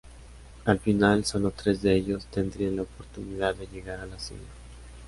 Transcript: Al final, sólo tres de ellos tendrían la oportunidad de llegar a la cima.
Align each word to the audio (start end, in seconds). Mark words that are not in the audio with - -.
Al 0.65 0.79
final, 0.79 1.25
sólo 1.25 1.51
tres 1.51 1.83
de 1.83 1.95
ellos 1.95 2.25
tendrían 2.25 2.77
la 2.77 2.81
oportunidad 2.81 3.53
de 3.53 3.67
llegar 3.67 3.99
a 3.99 4.07
la 4.07 4.17
cima. 4.17 4.39